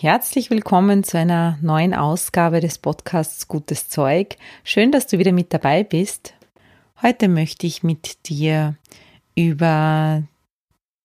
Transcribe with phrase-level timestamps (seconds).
[0.00, 4.38] Herzlich willkommen zu einer neuen Ausgabe des Podcasts Gutes Zeug.
[4.64, 6.32] Schön, dass du wieder mit dabei bist.
[7.02, 8.76] Heute möchte ich mit dir
[9.34, 10.22] über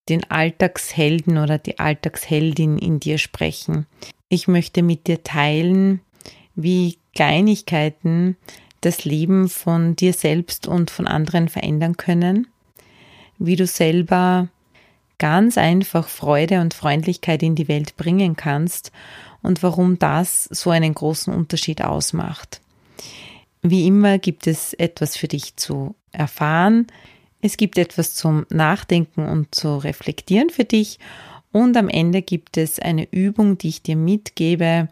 [0.08, 3.86] den Alltagshelden oder die Alltagsheldin in dir sprechen.
[4.30, 6.00] Ich möchte mit dir teilen,
[6.56, 8.38] wie Kleinigkeiten
[8.80, 12.48] das Leben von dir selbst und von anderen verändern können,
[13.40, 14.48] wie du selber
[15.18, 18.92] ganz einfach Freude und Freundlichkeit in die Welt bringen kannst
[19.42, 22.62] und warum das so einen großen Unterschied ausmacht.
[23.62, 26.88] Wie immer gibt es etwas für dich zu erfahren,
[27.42, 31.00] es gibt etwas zum Nachdenken und zu reflektieren für dich
[31.52, 34.90] und am Ende gibt es eine Übung, die ich dir mitgebe,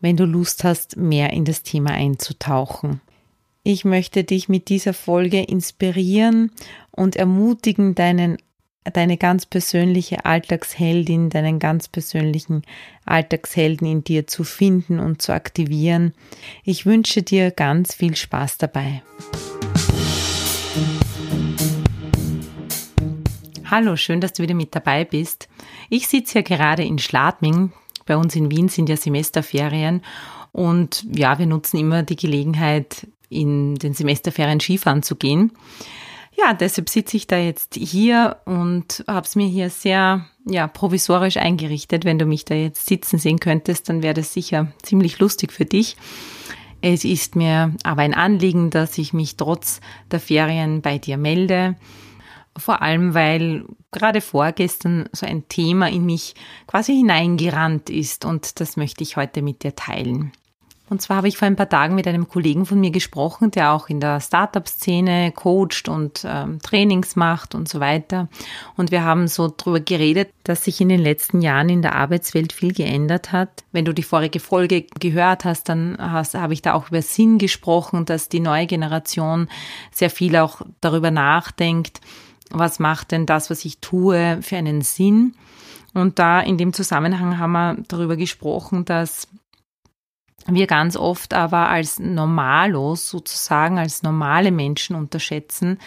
[0.00, 3.00] wenn du Lust hast, mehr in das Thema einzutauchen.
[3.62, 6.50] Ich möchte dich mit dieser Folge inspirieren
[6.90, 8.36] und ermutigen, deinen
[8.90, 12.62] deine ganz persönliche Alltagsheldin, deinen ganz persönlichen
[13.04, 16.14] Alltagshelden in dir zu finden und zu aktivieren.
[16.64, 19.02] Ich wünsche dir ganz viel Spaß dabei.
[23.70, 25.48] Hallo, schön, dass du wieder mit dabei bist.
[25.88, 27.72] Ich sitze ja gerade in Schladming.
[28.04, 30.02] Bei uns in Wien sind ja Semesterferien
[30.50, 35.52] und ja, wir nutzen immer die Gelegenheit, in den Semesterferien Skifahren zu gehen
[36.42, 41.36] ja, deshalb sitze ich da jetzt hier und habe es mir hier sehr ja, provisorisch
[41.36, 42.04] eingerichtet.
[42.04, 45.64] Wenn du mich da jetzt sitzen sehen könntest, dann wäre das sicher ziemlich lustig für
[45.64, 45.96] dich.
[46.80, 51.76] Es ist mir aber ein Anliegen, dass ich mich trotz der Ferien bei dir melde.
[52.56, 56.34] Vor allem, weil gerade vorgestern so ein Thema in mich
[56.66, 60.32] quasi hineingerannt ist und das möchte ich heute mit dir teilen.
[60.92, 63.72] Und zwar habe ich vor ein paar Tagen mit einem Kollegen von mir gesprochen, der
[63.72, 68.28] auch in der Startup-Szene coacht und ähm, Trainings macht und so weiter.
[68.76, 72.52] Und wir haben so darüber geredet, dass sich in den letzten Jahren in der Arbeitswelt
[72.52, 73.64] viel geändert hat.
[73.72, 77.38] Wenn du die vorige Folge gehört hast, dann hast, habe ich da auch über Sinn
[77.38, 79.48] gesprochen, dass die neue Generation
[79.92, 82.02] sehr viel auch darüber nachdenkt,
[82.50, 85.36] was macht denn das, was ich tue, für einen Sinn.
[85.94, 89.26] Und da in dem Zusammenhang haben wir darüber gesprochen, dass
[90.48, 95.78] wir ganz oft aber als Normalos sozusagen, als normale Menschen unterschätzen,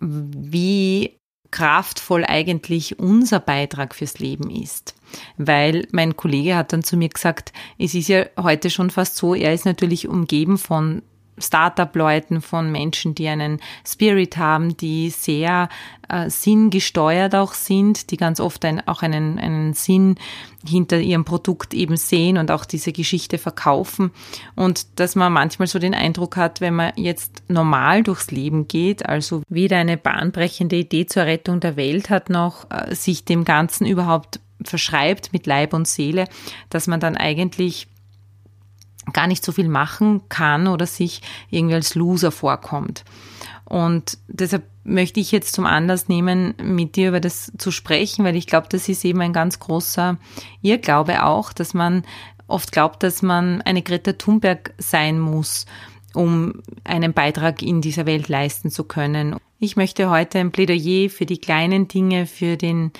[0.00, 1.16] wie
[1.50, 4.94] kraftvoll eigentlich unser Beitrag fürs Leben ist.
[5.36, 9.34] Weil mein Kollege hat dann zu mir gesagt, es ist ja heute schon fast so,
[9.34, 11.02] er ist natürlich umgeben von
[11.40, 15.68] Startup-Leuten, von Menschen, die einen Spirit haben, die sehr
[16.08, 20.16] äh, sinngesteuert auch sind, die ganz oft ein, auch einen, einen Sinn
[20.66, 24.10] hinter ihrem Produkt eben sehen und auch diese Geschichte verkaufen.
[24.56, 29.06] Und dass man manchmal so den Eindruck hat, wenn man jetzt normal durchs Leben geht,
[29.06, 33.86] also weder eine bahnbrechende Idee zur Rettung der Welt hat, noch äh, sich dem Ganzen
[33.86, 36.26] überhaupt verschreibt mit Leib und Seele,
[36.68, 37.86] dass man dann eigentlich
[39.12, 43.04] gar nicht so viel machen kann oder sich irgendwie als Loser vorkommt.
[43.64, 48.34] Und deshalb möchte ich jetzt zum Anlass nehmen, mit dir über das zu sprechen, weil
[48.34, 50.18] ich glaube, das ist eben ein ganz großer
[50.62, 52.02] Irrglaube auch, dass man
[52.48, 55.66] oft glaubt, dass man eine Greta Thunberg sein muss,
[56.14, 59.36] um einen Beitrag in dieser Welt leisten zu können.
[59.60, 62.90] Ich möchte heute ein Plädoyer für die kleinen Dinge, für den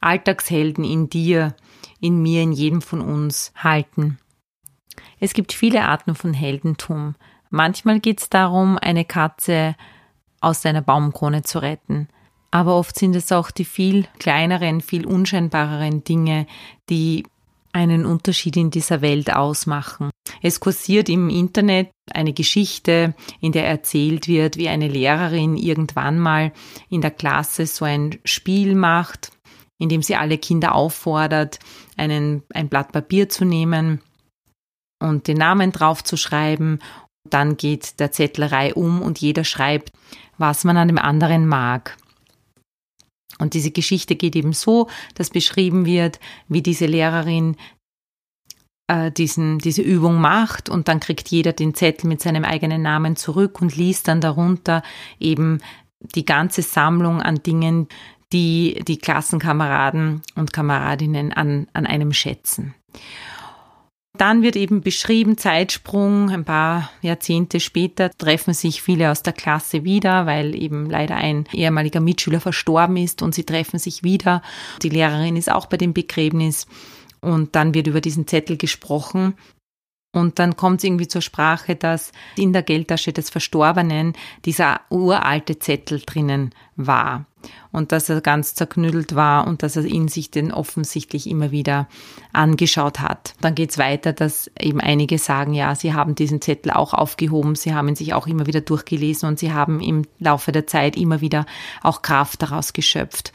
[0.00, 1.54] Alltagshelden in dir,
[2.00, 4.18] in mir, in jedem von uns halten.
[5.20, 7.14] Es gibt viele Arten von Heldentum.
[7.50, 9.76] Manchmal geht es darum, eine Katze
[10.40, 12.08] aus seiner Baumkrone zu retten.
[12.50, 16.46] Aber oft sind es auch die viel kleineren, viel unscheinbareren Dinge,
[16.88, 17.24] die
[17.72, 20.10] einen Unterschied in dieser Welt ausmachen.
[20.42, 26.52] Es kursiert im Internet eine Geschichte, in der erzählt wird, wie eine Lehrerin irgendwann mal
[26.88, 29.30] in der Klasse so ein Spiel macht,
[29.78, 31.60] in dem sie alle Kinder auffordert,
[31.96, 34.00] einen, ein Blatt Papier zu nehmen
[35.00, 36.78] und den Namen drauf zu schreiben.
[37.28, 39.92] Dann geht der Zettlerei um und jeder schreibt,
[40.38, 41.96] was man an dem anderen mag.
[43.38, 47.56] Und diese Geschichte geht eben so, dass beschrieben wird, wie diese Lehrerin
[48.90, 53.16] äh, diesen, diese Übung macht und dann kriegt jeder den Zettel mit seinem eigenen Namen
[53.16, 54.82] zurück und liest dann darunter
[55.18, 55.60] eben
[56.00, 57.88] die ganze Sammlung an Dingen,
[58.32, 62.74] die die Klassenkameraden und Kameradinnen an, an einem schätzen.
[64.20, 69.82] Dann wird eben beschrieben, Zeitsprung, ein paar Jahrzehnte später treffen sich viele aus der Klasse
[69.84, 74.42] wieder, weil eben leider ein ehemaliger Mitschüler verstorben ist und sie treffen sich wieder.
[74.82, 76.66] Die Lehrerin ist auch bei dem Begräbnis
[77.22, 79.36] und dann wird über diesen Zettel gesprochen
[80.12, 84.14] und dann kommt es irgendwie zur Sprache, dass in der Geldtasche des Verstorbenen
[84.44, 87.26] dieser uralte Zettel drinnen war
[87.70, 91.88] und dass er ganz zerknüttelt war und dass er ihn sich den offensichtlich immer wieder
[92.32, 93.34] angeschaut hat.
[93.40, 97.54] Dann geht es weiter, dass eben einige sagen, ja, sie haben diesen Zettel auch aufgehoben,
[97.54, 100.96] sie haben ihn sich auch immer wieder durchgelesen und sie haben im Laufe der Zeit
[100.96, 101.46] immer wieder
[101.82, 103.32] auch Kraft daraus geschöpft.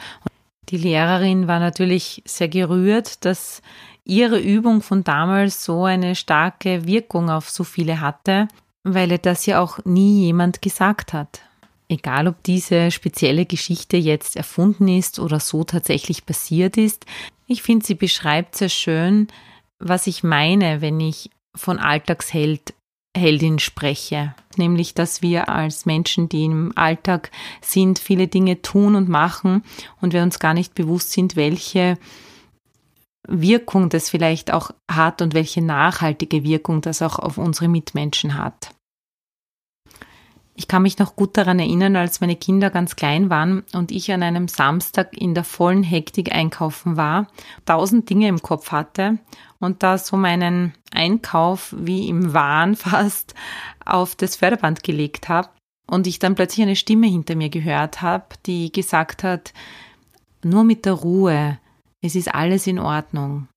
[0.69, 3.61] Die Lehrerin war natürlich sehr gerührt, dass
[4.05, 8.47] ihre Übung von damals so eine starke Wirkung auf so viele hatte,
[8.83, 11.41] weil ihr das ja auch nie jemand gesagt hat.
[11.89, 17.05] Egal, ob diese spezielle Geschichte jetzt erfunden ist oder so tatsächlich passiert ist,
[17.47, 19.27] ich finde, sie beschreibt sehr schön,
[19.79, 22.73] was ich meine, wenn ich von Alltagsheld
[23.15, 27.31] Heldin spreche, nämlich dass wir als Menschen, die im Alltag
[27.61, 29.63] sind, viele Dinge tun und machen
[30.01, 31.97] und wir uns gar nicht bewusst sind, welche
[33.27, 38.71] Wirkung das vielleicht auch hat und welche nachhaltige Wirkung das auch auf unsere Mitmenschen hat.
[40.57, 44.13] Ich kann mich noch gut daran erinnern, als meine Kinder ganz klein waren und ich
[44.13, 47.27] an einem Samstag in der vollen Hektik einkaufen war,
[47.65, 49.17] tausend Dinge im Kopf hatte
[49.59, 53.35] und da so meinen Einkauf wie im Wahn fast
[53.85, 55.49] auf das Förderband gelegt habe
[55.87, 59.53] und ich dann plötzlich eine Stimme hinter mir gehört habe, die gesagt hat,
[60.41, 61.59] nur mit der Ruhe,
[62.05, 63.47] es ist alles in Ordnung.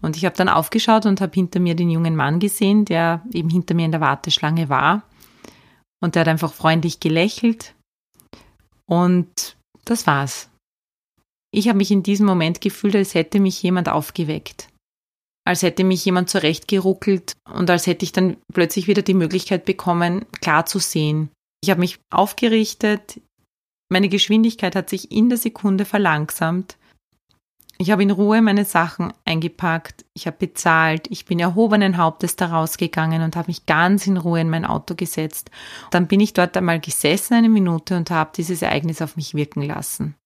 [0.00, 3.50] Und ich habe dann aufgeschaut und habe hinter mir den jungen Mann gesehen, der eben
[3.50, 5.02] hinter mir in der Warteschlange war.
[6.00, 7.74] Und der hat einfach freundlich gelächelt.
[8.86, 10.48] Und das war's.
[11.50, 14.68] Ich habe mich in diesem Moment gefühlt, als hätte mich jemand aufgeweckt.
[15.44, 20.26] Als hätte mich jemand zurechtgeruckelt und als hätte ich dann plötzlich wieder die Möglichkeit bekommen,
[20.40, 21.30] klar zu sehen.
[21.62, 23.20] Ich habe mich aufgerichtet,
[23.90, 26.76] meine Geschwindigkeit hat sich in der Sekunde verlangsamt
[27.80, 32.46] ich habe in Ruhe meine Sachen eingepackt, ich habe bezahlt, ich bin erhobenen Hauptes da
[32.46, 35.52] rausgegangen und habe mich ganz in Ruhe in mein Auto gesetzt.
[35.92, 39.62] Dann bin ich dort einmal gesessen eine Minute und habe dieses Ereignis auf mich wirken
[39.62, 40.16] lassen.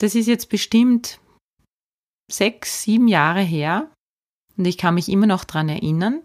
[0.00, 1.20] Das ist jetzt bestimmt
[2.30, 3.88] sechs, sieben Jahre her
[4.56, 6.22] und ich kann mich immer noch dran erinnern.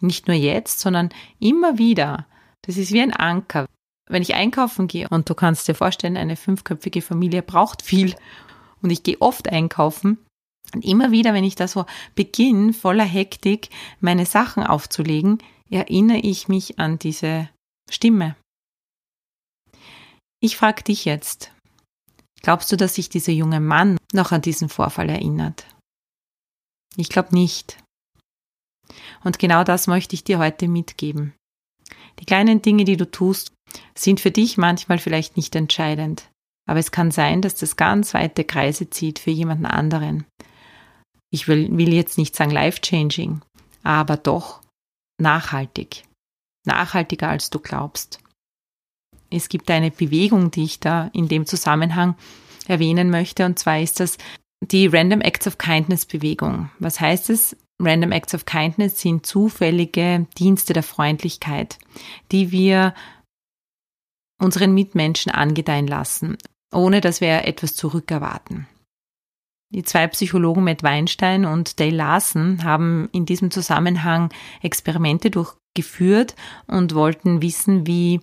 [0.00, 1.08] Nicht nur jetzt, sondern
[1.40, 2.26] immer wieder.
[2.66, 3.66] Das ist wie ein Anker.
[4.08, 8.14] Wenn ich einkaufen gehe und du kannst dir vorstellen, eine fünfköpfige Familie braucht viel
[8.86, 10.16] und ich gehe oft einkaufen.
[10.72, 13.68] Und immer wieder, wenn ich da so beginne, voller Hektik
[13.98, 17.50] meine Sachen aufzulegen, erinnere ich mich an diese
[17.90, 18.36] Stimme.
[20.40, 21.50] Ich frage dich jetzt,
[22.42, 25.66] glaubst du, dass sich dieser junge Mann noch an diesen Vorfall erinnert?
[26.96, 27.82] Ich glaube nicht.
[29.24, 31.34] Und genau das möchte ich dir heute mitgeben.
[32.20, 33.52] Die kleinen Dinge, die du tust,
[33.96, 36.30] sind für dich manchmal vielleicht nicht entscheidend.
[36.66, 40.26] Aber es kann sein, dass das ganz weite Kreise zieht für jemanden anderen.
[41.30, 43.40] Ich will, will jetzt nicht sagen life-changing,
[43.82, 44.60] aber doch
[45.20, 46.04] nachhaltig.
[46.64, 48.18] Nachhaltiger als du glaubst.
[49.30, 52.16] Es gibt eine Bewegung, die ich da in dem Zusammenhang
[52.66, 54.18] erwähnen möchte, und zwar ist das
[54.60, 56.70] die Random Acts of Kindness Bewegung.
[56.78, 57.56] Was heißt es?
[57.80, 61.78] Random Acts of Kindness sind zufällige Dienste der Freundlichkeit,
[62.32, 62.94] die wir
[64.40, 66.38] unseren Mitmenschen angedeihen lassen
[66.72, 68.66] ohne dass wir etwas zurückerwarten.
[69.70, 74.30] Die zwei Psychologen Matt Weinstein und Dale Larson haben in diesem Zusammenhang
[74.62, 78.20] Experimente durchgeführt und wollten wissen, wie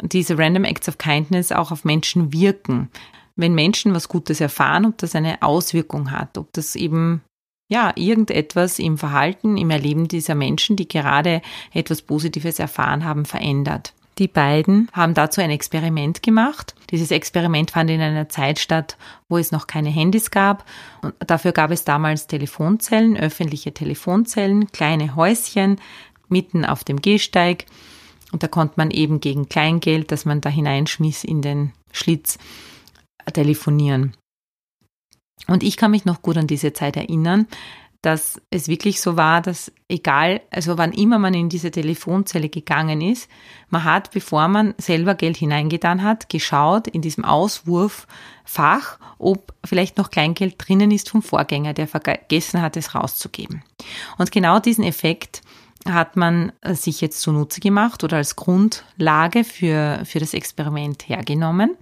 [0.00, 2.90] diese Random Acts of Kindness auch auf Menschen wirken.
[3.36, 7.22] Wenn Menschen was Gutes erfahren, ob das eine Auswirkung hat, ob das eben
[7.68, 11.40] ja, irgendetwas im Verhalten, im Erleben dieser Menschen, die gerade
[11.72, 13.94] etwas Positives erfahren haben, verändert.
[14.18, 16.74] Die beiden haben dazu ein Experiment gemacht.
[16.90, 20.66] Dieses Experiment fand in einer Zeit statt, wo es noch keine Handys gab.
[21.00, 25.80] Und dafür gab es damals Telefonzellen, öffentliche Telefonzellen, kleine Häuschen
[26.28, 27.64] mitten auf dem Gehsteig.
[28.32, 32.38] Und da konnte man eben gegen Kleingeld, das man da hineinschmiss in den Schlitz,
[33.32, 34.14] telefonieren.
[35.46, 37.46] Und ich kann mich noch gut an diese Zeit erinnern,
[38.02, 43.00] dass es wirklich so war, dass egal, also wann immer man in diese Telefonzelle gegangen
[43.00, 43.30] ist,
[43.70, 50.10] man hat, bevor man selber Geld hineingetan hat, geschaut in diesem Auswurffach, ob vielleicht noch
[50.10, 53.62] Kleingeld drinnen ist vom Vorgänger, der vergessen hat, es rauszugeben.
[54.18, 55.42] Und genau diesen Effekt
[55.88, 61.76] hat man sich jetzt zunutze gemacht oder als Grundlage für, für das Experiment hergenommen.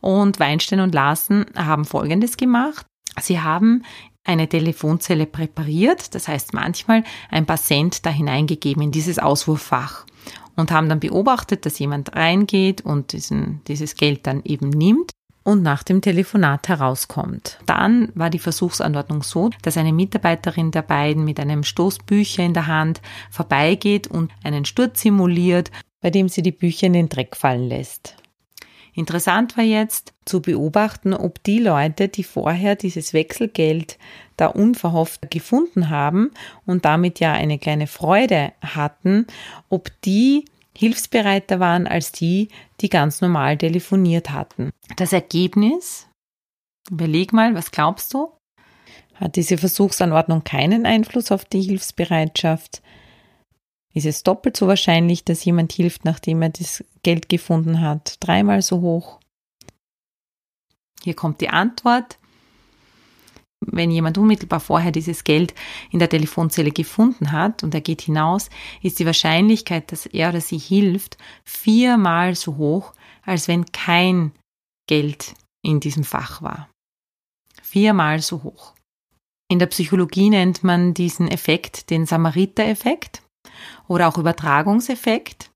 [0.00, 2.86] Und Weinstein und Larsen haben Folgendes gemacht.
[3.20, 3.84] Sie haben
[4.28, 10.04] eine Telefonzelle präpariert, das heißt manchmal ein paar Cent da hineingegeben in dieses Auswurffach
[10.54, 15.12] und haben dann beobachtet, dass jemand reingeht und diesen, dieses Geld dann eben nimmt
[15.44, 17.58] und nach dem Telefonat herauskommt.
[17.64, 22.52] Dann war die Versuchsanordnung so, dass eine Mitarbeiterin der beiden mit einem Stoß Bücher in
[22.52, 25.70] der Hand vorbeigeht und einen Sturz simuliert,
[26.00, 28.16] bei dem sie die Bücher in den Dreck fallen lässt.
[28.98, 33.96] Interessant war jetzt zu beobachten, ob die Leute, die vorher dieses Wechselgeld
[34.36, 36.32] da unverhofft gefunden haben
[36.66, 39.28] und damit ja eine kleine Freude hatten,
[39.68, 42.48] ob die hilfsbereiter waren als die,
[42.80, 44.70] die ganz normal telefoniert hatten.
[44.96, 46.08] Das Ergebnis,
[46.90, 48.32] überleg mal, was glaubst du?
[49.14, 52.82] Hat diese Versuchsanordnung keinen Einfluss auf die Hilfsbereitschaft?
[53.98, 58.16] Ist es doppelt so wahrscheinlich, dass jemand hilft, nachdem er das Geld gefunden hat.
[58.20, 59.20] Dreimal so hoch.
[61.02, 62.18] Hier kommt die Antwort.
[63.60, 65.52] Wenn jemand unmittelbar vorher dieses Geld
[65.90, 68.50] in der Telefonzelle gefunden hat und er geht hinaus,
[68.82, 74.30] ist die Wahrscheinlichkeit, dass er oder sie hilft, viermal so hoch, als wenn kein
[74.88, 76.70] Geld in diesem Fach war.
[77.62, 78.74] Viermal so hoch.
[79.50, 83.22] In der Psychologie nennt man diesen Effekt den Samariter-Effekt
[83.86, 85.50] oder auch Übertragungseffekt.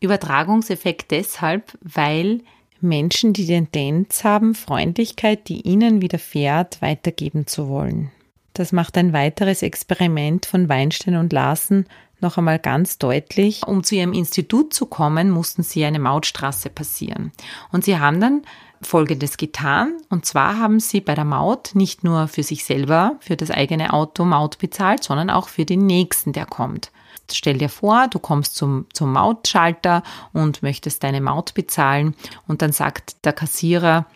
[0.00, 2.42] Übertragungseffekt deshalb, weil
[2.80, 8.10] Menschen die Tendenz haben, Freundlichkeit, die ihnen widerfährt, weitergeben zu wollen.
[8.54, 11.86] Das macht ein weiteres Experiment von Weinstein und Larsen
[12.20, 13.66] noch einmal ganz deutlich.
[13.66, 17.32] Um zu ihrem Institut zu kommen, mussten sie eine Mautstraße passieren.
[17.72, 18.42] Und sie haben dann
[18.82, 19.98] Folgendes getan.
[20.08, 23.92] Und zwar haben sie bei der Maut nicht nur für sich selber, für das eigene
[23.92, 26.90] Auto Maut bezahlt, sondern auch für den nächsten, der kommt.
[27.30, 32.14] Stell dir vor, du kommst zum, zum Mautschalter und möchtest deine Maut bezahlen
[32.48, 34.06] und dann sagt der Kassierer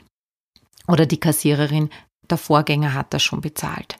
[0.88, 1.90] oder die Kassiererin,
[2.28, 3.98] der Vorgänger hat das schon bezahlt.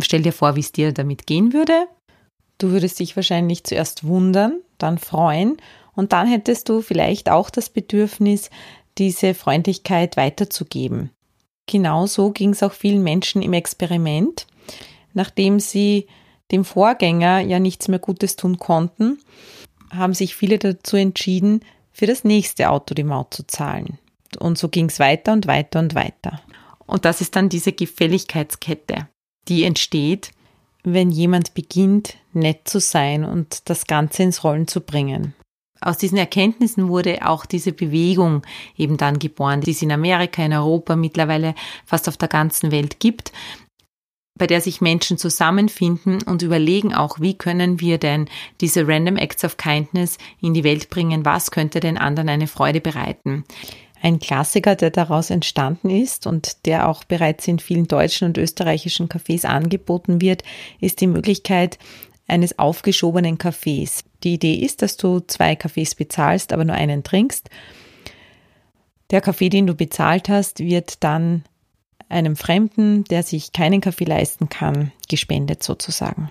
[0.00, 1.86] Stell dir vor, wie es dir damit gehen würde.
[2.58, 5.56] Du würdest dich wahrscheinlich zuerst wundern, dann freuen
[5.94, 8.50] und dann hättest du vielleicht auch das Bedürfnis,
[8.98, 11.10] diese Freundlichkeit weiterzugeben.
[11.66, 14.46] Genauso ging es auch vielen Menschen im Experiment,
[15.14, 16.06] nachdem sie
[16.50, 19.18] dem Vorgänger ja nichts mehr Gutes tun konnten,
[19.90, 21.60] haben sich viele dazu entschieden,
[21.90, 23.98] für das nächste Auto die Maut zu zahlen.
[24.38, 26.40] Und so ging es weiter und weiter und weiter.
[26.86, 29.08] Und das ist dann diese Gefälligkeitskette,
[29.48, 30.32] die entsteht,
[30.82, 35.34] wenn jemand beginnt, nett zu sein und das Ganze ins Rollen zu bringen.
[35.84, 38.40] Aus diesen Erkenntnissen wurde auch diese Bewegung
[38.74, 43.00] eben dann geboren, die es in Amerika, in Europa mittlerweile fast auf der ganzen Welt
[43.00, 43.32] gibt,
[44.38, 48.30] bei der sich Menschen zusammenfinden und überlegen auch, wie können wir denn
[48.62, 52.80] diese Random Acts of Kindness in die Welt bringen, was könnte den anderen eine Freude
[52.80, 53.44] bereiten.
[54.00, 59.10] Ein Klassiker, der daraus entstanden ist und der auch bereits in vielen deutschen und österreichischen
[59.10, 60.44] Cafés angeboten wird,
[60.80, 61.78] ist die Möglichkeit
[62.26, 64.04] eines aufgeschobenen Kaffees.
[64.24, 67.50] Die Idee ist, dass du zwei Kaffees bezahlst, aber nur einen trinkst.
[69.10, 71.44] Der Kaffee, den du bezahlt hast, wird dann
[72.08, 76.30] einem Fremden, der sich keinen Kaffee leisten kann, gespendet sozusagen.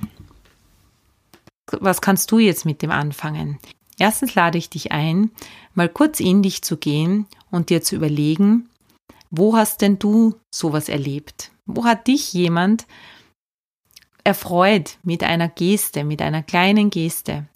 [1.72, 3.60] Was kannst du jetzt mit dem anfangen?
[4.00, 5.32] Erstens lade ich dich ein,
[5.76, 8.70] mal kurz in dich zu gehen und dir zu überlegen,
[9.30, 11.52] wo hast denn du sowas erlebt?
[11.66, 12.86] Wo hat dich jemand
[14.24, 17.48] erfreut mit einer Geste, mit einer kleinen Geste?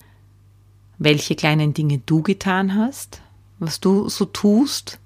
[0.98, 3.22] Welche kleinen Dinge du getan hast,
[3.60, 5.00] was du so tust,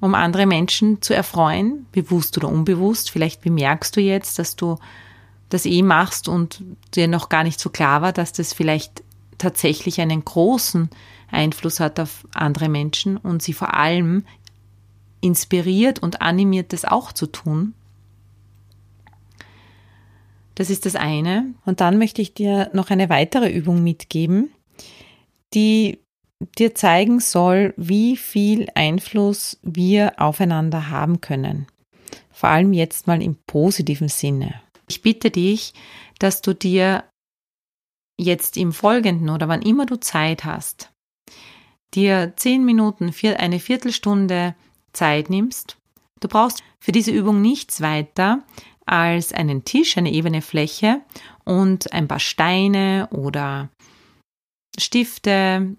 [0.00, 3.10] um andere Menschen zu erfreuen, bewusst oder unbewusst.
[3.10, 4.78] Vielleicht bemerkst du jetzt, dass du
[5.48, 6.62] das eh machst und
[6.94, 9.04] dir noch gar nicht so klar war, dass das vielleicht
[9.38, 10.90] tatsächlich einen großen
[11.30, 14.24] Einfluss hat auf andere Menschen und sie vor allem
[15.20, 17.74] inspiriert und animiert, das auch zu tun.
[20.56, 21.54] Das ist das eine.
[21.64, 24.50] Und dann möchte ich dir noch eine weitere Übung mitgeben,
[25.54, 25.98] die
[26.58, 31.66] dir zeigen soll, wie viel Einfluss wir aufeinander haben können.
[32.30, 34.60] Vor allem jetzt mal im positiven Sinne.
[34.88, 35.72] Ich bitte dich,
[36.18, 37.04] dass du dir
[38.18, 40.90] jetzt im Folgenden oder wann immer du Zeit hast,
[41.94, 44.54] dir zehn Minuten, eine Viertelstunde
[44.92, 45.76] Zeit nimmst.
[46.20, 48.42] Du brauchst für diese Übung nichts weiter
[48.86, 51.00] als einen Tisch, eine ebene Fläche
[51.44, 53.70] und ein paar Steine oder
[54.78, 55.76] Stifte,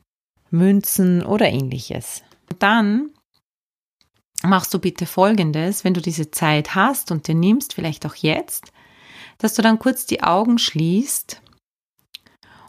[0.50, 2.24] Münzen oder ähnliches.
[2.50, 3.12] Und dann
[4.44, 8.72] machst du bitte Folgendes, wenn du diese Zeit hast und dir nimmst, vielleicht auch jetzt,
[9.38, 11.42] dass du dann kurz die Augen schließt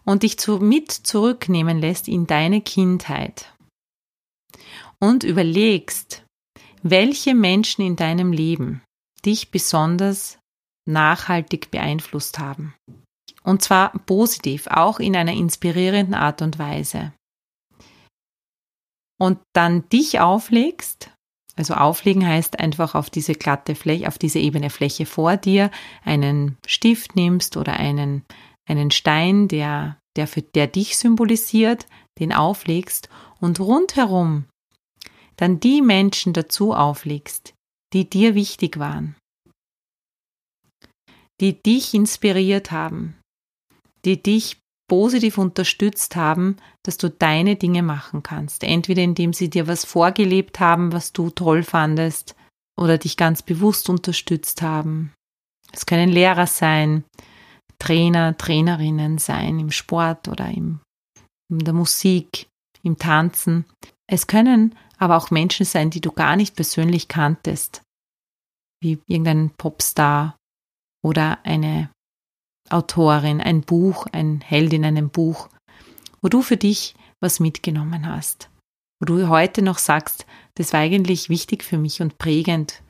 [0.05, 3.53] und dich zu, mit zurücknehmen lässt in deine Kindheit
[4.99, 6.25] und überlegst,
[6.83, 8.83] welche Menschen in deinem Leben
[9.25, 10.39] dich besonders
[10.87, 12.75] nachhaltig beeinflusst haben.
[13.45, 17.13] Und zwar positiv, auch in einer inspirierenden Art und Weise.
[19.21, 21.11] Und dann dich auflegst,
[21.57, 25.71] also auflegen heißt einfach auf diese glatte Fläche, auf diese ebene Fläche vor dir
[26.05, 28.25] einen Stift nimmst oder einen,
[28.69, 31.87] einen Stein, der, der für, der dich symbolisiert,
[32.19, 33.09] den auflegst
[33.41, 34.47] und rundherum
[35.37, 37.55] dann die Menschen dazu auflegst,
[37.93, 39.17] die dir wichtig waren,
[41.41, 43.17] die dich inspiriert haben,
[44.05, 44.59] die dich
[44.89, 48.63] positiv unterstützt haben, dass du deine Dinge machen kannst.
[48.65, 52.37] Entweder indem sie dir was vorgelebt haben, was du toll fandest,
[52.77, 55.13] oder dich ganz bewusst unterstützt haben.
[55.73, 57.05] Es können Lehrer sein,
[57.79, 60.81] Trainer, Trainerinnen sein im Sport oder im,
[61.51, 62.49] in der Musik,
[62.83, 63.65] im Tanzen.
[64.07, 67.83] Es können aber auch Menschen sein, die du gar nicht persönlich kanntest,
[68.81, 70.37] wie irgendein Popstar
[71.03, 71.91] oder eine
[72.71, 75.49] Autorin, ein Buch, ein Held in einem Buch,
[76.23, 78.51] wo du für dich was mitgenommen hast,
[79.01, 82.83] wo du heute noch sagst, das war eigentlich wichtig für mich und prägend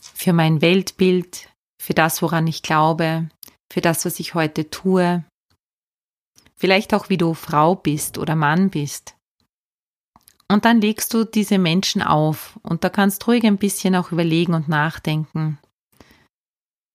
[0.00, 1.48] für mein Weltbild,
[1.80, 3.28] für das, woran ich glaube,
[3.72, 5.24] für das, was ich heute tue,
[6.56, 9.16] vielleicht auch wie du Frau bist oder Mann bist.
[10.48, 14.52] Und dann legst du diese Menschen auf und da kannst ruhig ein bisschen auch überlegen
[14.52, 15.58] und nachdenken.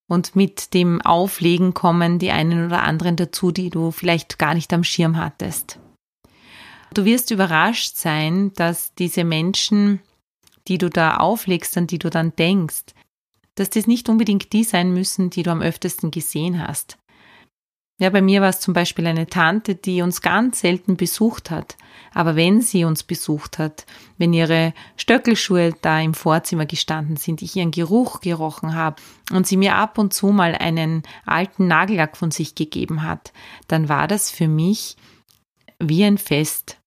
[0.08, 4.72] Und mit dem Auflegen kommen die einen oder anderen dazu, die du vielleicht gar nicht
[4.72, 5.78] am Schirm hattest.
[6.94, 10.00] Du wirst überrascht sein, dass diese Menschen,
[10.66, 12.94] die du da auflegst, an die du dann denkst,
[13.54, 16.97] dass das nicht unbedingt die sein müssen, die du am öftesten gesehen hast.
[18.00, 21.76] Ja, bei mir war es zum Beispiel eine Tante, die uns ganz selten besucht hat.
[22.14, 23.86] Aber wenn sie uns besucht hat,
[24.18, 29.02] wenn ihre Stöckelschuhe da im Vorzimmer gestanden sind, ich ihren Geruch gerochen habe
[29.32, 33.32] und sie mir ab und zu mal einen alten Nagellack von sich gegeben hat,
[33.66, 34.96] dann war das für mich
[35.80, 36.78] wie ein Fest.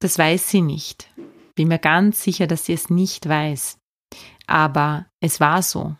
[0.00, 1.08] Das weiß sie nicht.
[1.54, 3.78] Bin mir ganz sicher, dass sie es nicht weiß.
[4.48, 5.94] Aber es war so.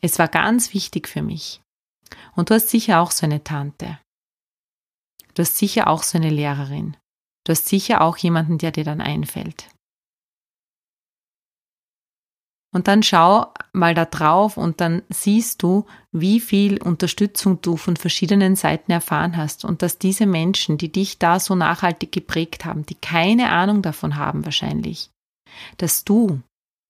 [0.00, 1.63] Es war ganz wichtig für mich.
[2.34, 3.98] Und du hast sicher auch so eine Tante.
[5.34, 6.96] Du hast sicher auch so eine Lehrerin.
[7.44, 9.68] Du hast sicher auch jemanden, der dir dann einfällt.
[12.74, 17.96] Und dann schau mal da drauf und dann siehst du, wie viel Unterstützung du von
[17.96, 22.84] verschiedenen Seiten erfahren hast und dass diese Menschen, die dich da so nachhaltig geprägt haben,
[22.84, 25.10] die keine Ahnung davon haben wahrscheinlich,
[25.76, 26.40] dass du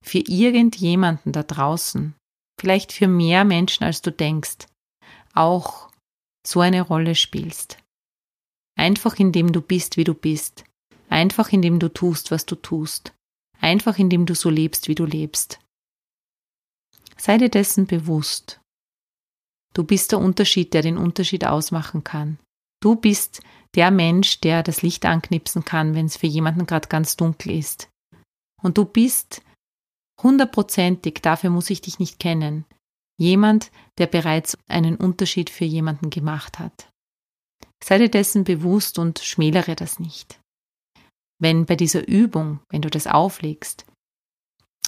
[0.03, 2.14] für irgendjemanden da draußen,
[2.59, 4.66] vielleicht für mehr Menschen als du denkst,
[5.34, 5.90] auch
[6.46, 7.78] so eine Rolle spielst.
[8.76, 10.64] Einfach indem du bist, wie du bist.
[11.08, 13.14] Einfach indem du tust, was du tust.
[13.60, 15.60] Einfach indem du so lebst, wie du lebst.
[17.16, 18.60] Sei dir dessen bewusst.
[19.74, 22.38] Du bist der Unterschied, der den Unterschied ausmachen kann.
[22.80, 23.42] Du bist
[23.74, 27.88] der Mensch, der das Licht anknipsen kann, wenn es für jemanden gerade ganz dunkel ist.
[28.62, 29.42] Und du bist
[30.22, 32.64] hundertprozentig, dafür muss ich dich nicht kennen,
[33.18, 36.90] Jemand, der bereits einen Unterschied für jemanden gemacht hat.
[37.83, 40.40] Sei dir dessen bewusst und schmälere das nicht.
[41.40, 43.85] Wenn bei dieser Übung, wenn du das auflegst,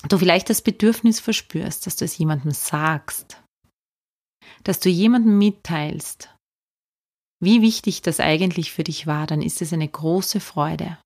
[0.09, 3.43] du vielleicht das Bedürfnis verspürst, dass du es jemandem sagst,
[4.65, 6.35] dass du jemandem mitteilst,
[7.41, 10.99] wie wichtig das eigentlich für dich war, dann ist es eine große Freude.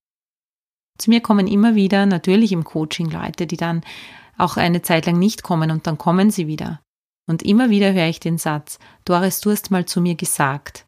[0.99, 3.83] Zu mir kommen immer wieder natürlich im Coaching Leute, die dann
[4.39, 6.81] auch eine Zeit lang nicht kommen und dann kommen sie wieder.
[7.29, 10.87] Und immer wieder höre ich den Satz, Doris, du hast mal zu mir gesagt.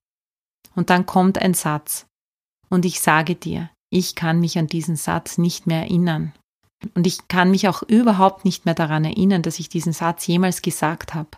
[0.75, 2.07] Und dann kommt ein Satz.
[2.68, 6.33] Und ich sage dir, ich kann mich an diesen Satz nicht mehr erinnern.
[6.95, 10.62] Und ich kann mich auch überhaupt nicht mehr daran erinnern, dass ich diesen Satz jemals
[10.62, 11.31] gesagt habe.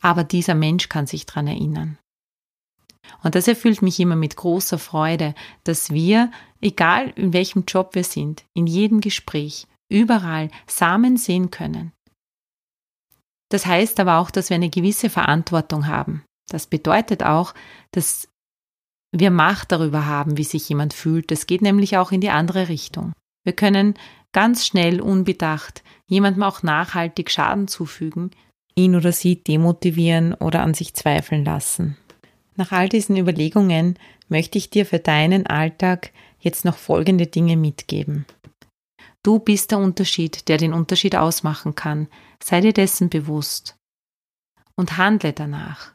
[0.00, 1.98] Aber dieser Mensch kann sich daran erinnern.
[3.22, 8.04] Und das erfüllt mich immer mit großer Freude, dass wir, egal in welchem Job wir
[8.04, 11.92] sind, in jedem Gespräch, überall Samen sehen können,
[13.50, 16.24] das heißt aber auch, dass wir eine gewisse Verantwortung haben.
[16.48, 17.54] Das bedeutet auch,
[17.92, 18.28] dass
[19.12, 21.30] wir Macht darüber haben, wie sich jemand fühlt.
[21.30, 23.12] Das geht nämlich auch in die andere Richtung.
[23.44, 23.94] Wir können
[24.32, 28.30] ganz schnell, unbedacht, jemandem auch nachhaltig Schaden zufügen,
[28.76, 31.96] ihn oder sie demotivieren oder an sich zweifeln lassen.
[32.56, 38.26] Nach all diesen Überlegungen möchte ich dir für deinen Alltag jetzt noch folgende Dinge mitgeben.
[39.22, 42.08] Du bist der Unterschied, der den Unterschied ausmachen kann.
[42.42, 43.76] Sei dir dessen bewusst
[44.76, 45.92] und handle danach.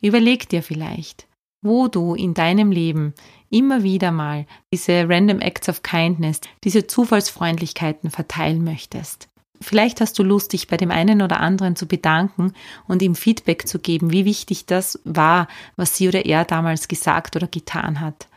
[0.00, 1.26] Überleg dir vielleicht,
[1.62, 3.14] wo du in deinem Leben
[3.50, 9.28] immer wieder mal diese Random Acts of Kindness, diese Zufallsfreundlichkeiten verteilen möchtest.
[9.60, 12.52] Vielleicht hast du Lust, dich bei dem einen oder anderen zu bedanken
[12.86, 17.34] und ihm Feedback zu geben, wie wichtig das war, was sie oder er damals gesagt
[17.34, 18.28] oder getan hat,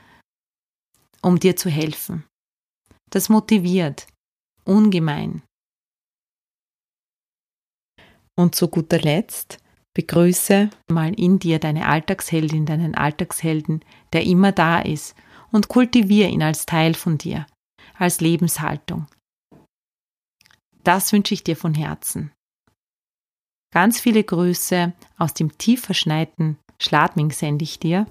[1.22, 2.24] um dir zu helfen.
[3.12, 4.08] Das motiviert
[4.65, 5.43] ungemein.
[8.36, 9.60] Und zu guter Letzt
[9.93, 15.15] begrüße mal in dir deine Alltagsheldin, deinen Alltagshelden, der immer da ist,
[15.52, 17.45] und kultiviere ihn als Teil von dir,
[17.97, 19.08] als Lebenshaltung.
[20.84, 22.32] Das wünsche ich dir von Herzen.
[23.74, 28.08] Ganz viele Grüße aus dem tief verschneiten Schladming sende ich dir.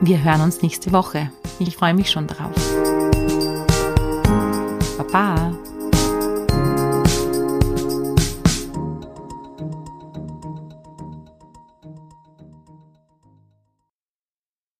[0.00, 1.30] Wir hören uns nächste Woche.
[1.60, 2.67] Ich freue mich schon drauf.
[4.98, 5.67] 拜拜